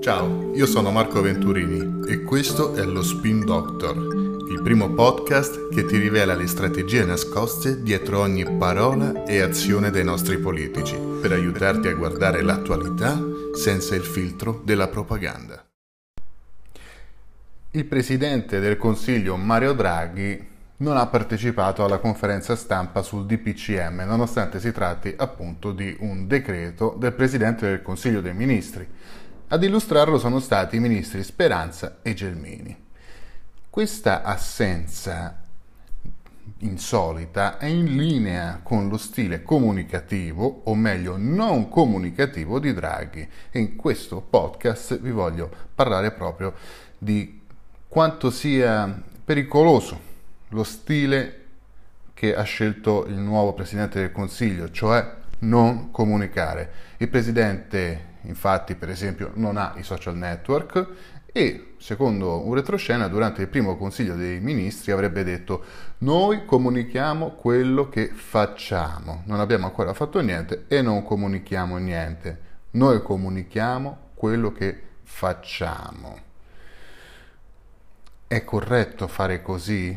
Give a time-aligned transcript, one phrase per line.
[0.00, 3.96] Ciao, io sono Marco Venturini e questo è lo Spin Doctor,
[4.50, 10.02] il primo podcast che ti rivela le strategie nascoste dietro ogni parola e azione dei
[10.02, 13.20] nostri politici, per aiutarti a guardare l'attualità
[13.54, 15.62] senza il filtro della propaganda.
[17.72, 20.48] Il presidente del Consiglio Mario Draghi
[20.78, 26.96] non ha partecipato alla conferenza stampa sul DPCM, nonostante si tratti appunto di un decreto
[26.98, 28.88] del Presidente del Consiglio dei Ministri.
[29.52, 32.84] Ad illustrarlo sono stati i ministri Speranza e Gelmini.
[33.68, 35.42] Questa assenza
[36.58, 43.58] insolita è in linea con lo stile comunicativo, o meglio non comunicativo di Draghi e
[43.58, 46.54] in questo podcast vi voglio parlare proprio
[46.96, 47.40] di
[47.88, 50.00] quanto sia pericoloso
[50.50, 51.46] lo stile
[52.14, 56.70] che ha scelto il nuovo Presidente del Consiglio, cioè non comunicare.
[56.98, 60.86] Il Presidente infatti per esempio non ha i social network
[61.32, 65.64] e secondo un retroscena durante il primo Consiglio dei Ministri avrebbe detto
[65.98, 72.40] noi comunichiamo quello che facciamo, non abbiamo ancora fatto niente e non comunichiamo niente,
[72.72, 76.28] noi comunichiamo quello che facciamo.
[78.26, 79.96] È corretto fare così?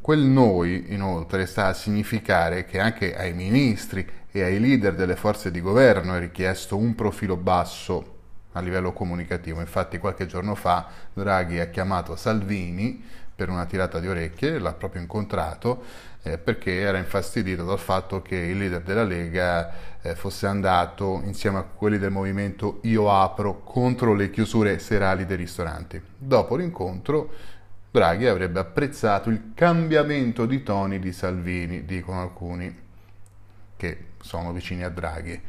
[0.00, 5.50] Quel noi, inoltre, sta a significare che anche ai ministri e ai leader delle forze
[5.50, 8.14] di governo è richiesto un profilo basso
[8.52, 9.60] a livello comunicativo.
[9.60, 13.02] Infatti qualche giorno fa Draghi ha chiamato Salvini
[13.34, 15.82] per una tirata di orecchie, l'ha proprio incontrato
[16.22, 21.56] eh, perché era infastidito dal fatto che il leader della Lega eh, fosse andato insieme
[21.58, 25.98] a quelli del movimento Io Apro contro le chiusure serali dei ristoranti.
[26.14, 27.32] Dopo l'incontro
[27.90, 32.84] Draghi avrebbe apprezzato il cambiamento di toni di Salvini, dicono alcuni
[33.76, 35.40] che sono vicini a Draghi.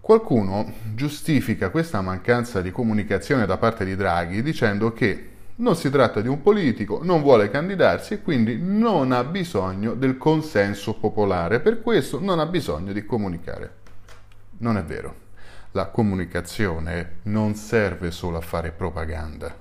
[0.00, 6.20] Qualcuno giustifica questa mancanza di comunicazione da parte di Draghi dicendo che non si tratta
[6.20, 11.80] di un politico, non vuole candidarsi e quindi non ha bisogno del consenso popolare, per
[11.82, 13.74] questo non ha bisogno di comunicare.
[14.58, 15.20] Non è vero.
[15.72, 19.54] La comunicazione non serve solo a fare propaganda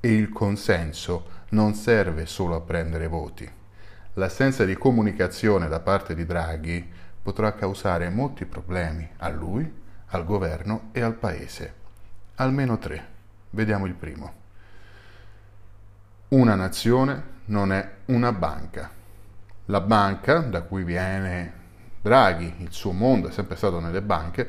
[0.00, 3.48] e il consenso non serve solo a prendere voti.
[4.14, 6.86] L'assenza di comunicazione da parte di Draghi
[7.28, 9.70] potrà causare molti problemi a lui,
[10.06, 11.74] al governo e al paese.
[12.36, 13.06] Almeno tre.
[13.50, 14.32] Vediamo il primo.
[16.28, 18.90] Una nazione non è una banca.
[19.66, 21.52] La banca, da cui viene
[22.00, 24.48] Draghi, il suo mondo è sempre stato nelle banche,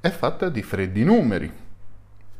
[0.00, 1.52] è fatta di freddi numeri.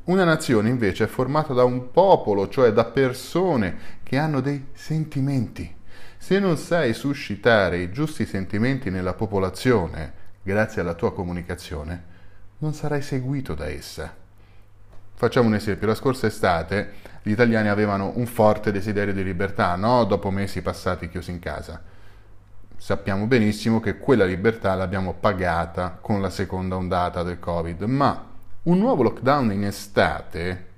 [0.04, 5.76] Una nazione invece è formata da un popolo, cioè da persone che hanno dei sentimenti.
[6.24, 10.10] Se non sai suscitare i giusti sentimenti nella popolazione,
[10.42, 12.02] grazie alla tua comunicazione,
[12.60, 14.10] non sarai seguito da essa.
[15.12, 20.04] Facciamo un esempio, la scorsa estate gli italiani avevano un forte desiderio di libertà, no?
[20.04, 21.82] Dopo mesi passati chiusi in casa.
[22.74, 28.24] Sappiamo benissimo che quella libertà l'abbiamo pagata con la seconda ondata del Covid, ma
[28.62, 30.68] un nuovo lockdown in estate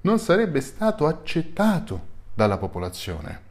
[0.00, 3.43] non sarebbe stato accettato dalla popolazione,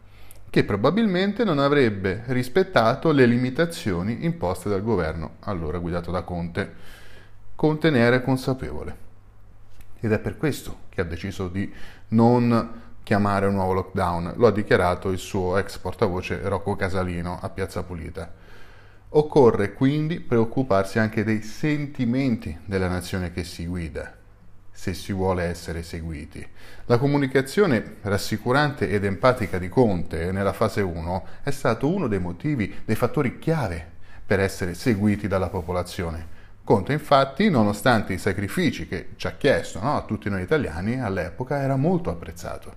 [0.53, 6.73] che probabilmente non avrebbe rispettato le limitazioni imposte dal governo, allora guidato da Conte.
[7.55, 8.95] Conte ne era consapevole
[9.99, 11.73] ed è per questo che ha deciso di
[12.09, 14.33] non chiamare un nuovo lockdown.
[14.35, 18.31] Lo ha dichiarato il suo ex portavoce Rocco Casalino a Piazza Pulita.
[19.09, 24.15] Occorre quindi preoccuparsi anche dei sentimenti della nazione che si guida,
[24.73, 26.45] se si vuole essere seguiti.
[26.85, 32.81] La comunicazione rassicurante ed empatica di Conte nella fase 1 è stato uno dei motivi,
[32.83, 33.91] dei fattori chiave
[34.25, 36.41] per essere seguiti dalla popolazione.
[36.63, 41.61] Conte infatti, nonostante i sacrifici che ci ha chiesto no, a tutti noi italiani, all'epoca
[41.61, 42.75] era molto apprezzato.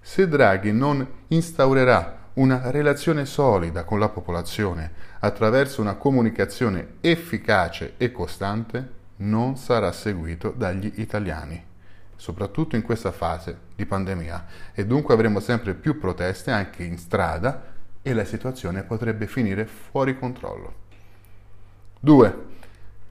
[0.00, 4.90] Se Draghi non instaurerà una relazione solida con la popolazione
[5.20, 11.62] attraverso una comunicazione efficace e costante, non sarà seguito dagli italiani,
[12.16, 17.72] soprattutto in questa fase di pandemia, e dunque avremo sempre più proteste anche in strada
[18.02, 20.74] e la situazione potrebbe finire fuori controllo.
[22.00, 22.38] 2.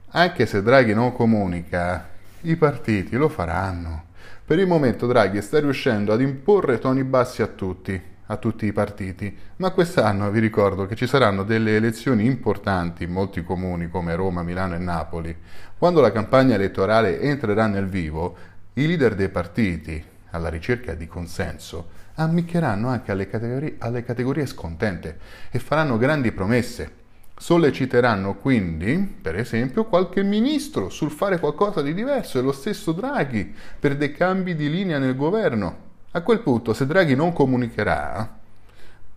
[0.10, 2.10] Anche se Draghi non comunica,
[2.42, 4.06] i partiti lo faranno.
[4.46, 8.74] Per il momento Draghi sta riuscendo ad imporre toni bassi a tutti, a tutti i
[8.74, 14.16] partiti, ma quest'anno vi ricordo che ci saranno delle elezioni importanti in molti comuni come
[14.16, 15.36] Roma, Milano e Napoli.
[15.78, 18.36] Quando la campagna elettorale entrerà nel vivo,
[18.74, 25.18] i leader dei partiti, alla ricerca di consenso, ammiccheranno anche alle categorie, alle categorie scontente
[25.52, 27.02] e faranno grandi promesse
[27.36, 33.54] Solleciteranno quindi, per esempio, qualche ministro sul fare qualcosa di diverso e lo stesso Draghi
[33.80, 35.92] per dei cambi di linea nel governo.
[36.16, 38.42] A quel punto, se Draghi non comunicherà,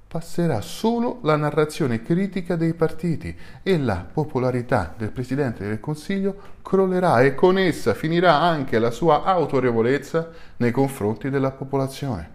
[0.08, 7.20] passerà solo la narrazione critica dei partiti e la popolarità del Presidente del Consiglio crollerà
[7.20, 12.30] e con essa finirà anche la sua autorevolezza nei confronti della popolazione.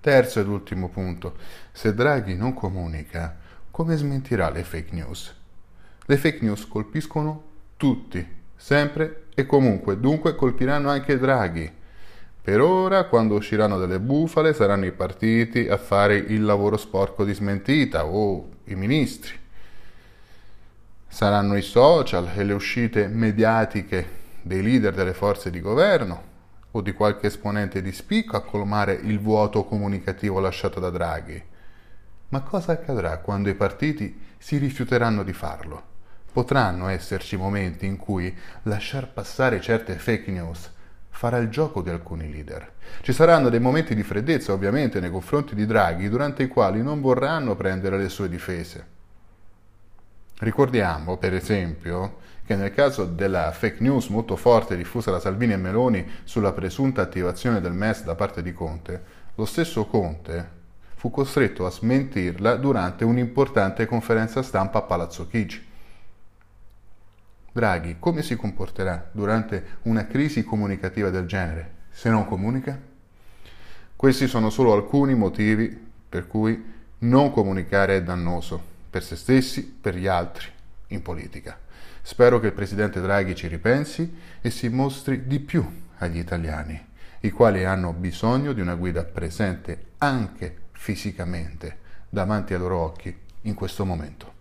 [0.00, 1.36] Terzo ed ultimo punto,
[1.72, 3.38] se Draghi non comunica,
[3.70, 5.34] come smentirà le fake news?
[6.04, 7.42] Le fake news colpiscono
[7.78, 11.78] tutti, sempre e comunque, dunque colpiranno anche Draghi.
[12.42, 17.34] Per ora, quando usciranno delle bufale, saranno i partiti a fare il lavoro sporco di
[17.34, 19.38] smentita o i ministri.
[21.06, 26.28] Saranno i social e le uscite mediatiche dei leader delle forze di governo
[26.70, 31.42] o di qualche esponente di spicco a colmare il vuoto comunicativo lasciato da Draghi.
[32.28, 35.82] Ma cosa accadrà quando i partiti si rifiuteranno di farlo?
[36.32, 40.70] Potranno esserci momenti in cui lasciar passare certe fake news
[41.20, 42.72] farà il gioco di alcuni leader.
[43.02, 47.02] Ci saranno dei momenti di freddezza ovviamente nei confronti di Draghi durante i quali non
[47.02, 48.86] vorranno prendere le sue difese.
[50.38, 55.58] Ricordiamo, per esempio, che nel caso della fake news molto forte diffusa da Salvini e
[55.58, 59.02] Meloni sulla presunta attivazione del MES da parte di Conte,
[59.34, 60.48] lo stesso Conte
[60.94, 65.68] fu costretto a smentirla durante un'importante conferenza stampa a Palazzo Chigi.
[67.52, 72.78] Draghi come si comporterà durante una crisi comunicativa del genere se non comunica?
[73.96, 76.64] Questi sono solo alcuni motivi per cui
[76.98, 80.46] non comunicare è dannoso per se stessi, per gli altri,
[80.88, 81.58] in politica.
[82.02, 85.64] Spero che il Presidente Draghi ci ripensi e si mostri di più
[85.98, 86.82] agli italiani,
[87.20, 93.54] i quali hanno bisogno di una guida presente anche fisicamente davanti ai loro occhi in
[93.54, 94.38] questo momento.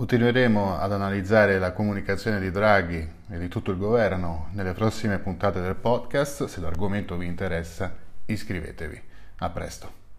[0.00, 5.60] Continueremo ad analizzare la comunicazione di Draghi e di tutto il governo nelle prossime puntate
[5.60, 6.46] del podcast.
[6.46, 7.94] Se l'argomento vi interessa,
[8.24, 8.98] iscrivetevi.
[9.40, 10.09] A presto.